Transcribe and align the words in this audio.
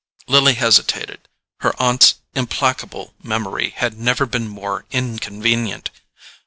Lily 0.27 0.55
hesitated: 0.55 1.27
her 1.59 1.79
aunt's 1.79 2.15
implacable 2.33 3.13
memory 3.21 3.69
had 3.77 3.99
never 3.99 4.25
been 4.25 4.47
more 4.47 4.83
inconvenient. 4.89 5.91